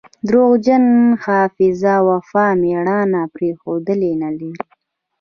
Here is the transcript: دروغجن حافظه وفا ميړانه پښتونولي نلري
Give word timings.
دروغجن 0.27 0.85
حافظه 1.23 1.95
وفا 2.09 2.45
ميړانه 2.61 3.21
پښتونولي 3.35 4.11
نلري 4.21 4.51